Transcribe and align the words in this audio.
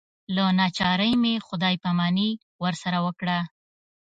له 0.35 0.45
ناچارۍ 0.59 1.13
مې 1.21 1.33
خدای 1.47 1.75
پاماني 1.83 2.29
ورسره 2.63 2.97
وکړه. 3.05 3.39